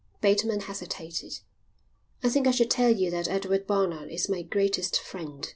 Bateman 0.19 0.61
hesitated. 0.61 1.41
"I 2.23 2.29
think 2.29 2.47
I 2.47 2.51
should 2.57 2.71
tell 2.71 2.89
you 2.89 3.11
that 3.11 3.27
Edward 3.27 3.67
Barnard 3.67 4.09
is 4.09 4.29
my 4.29 4.41
greatest 4.41 4.99
friend. 4.99 5.47